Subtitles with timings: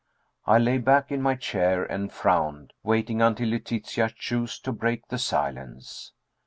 [0.47, 5.19] I lay back in my chair and frowned, waiting until Letitia chose to break the
[5.19, 6.11] silence.